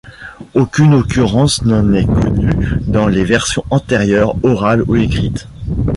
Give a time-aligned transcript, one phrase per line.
[0.55, 5.47] Aucune occurrence n'en est connue dans les versions antérieures, orales ou écrites.